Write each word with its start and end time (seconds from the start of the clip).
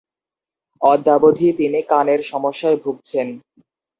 অদ্যাবধি 0.81 1.47
তিনি 1.59 1.79
কানের 1.91 2.21
সমস্যায় 2.31 2.77
ভুগছেন। 2.83 3.27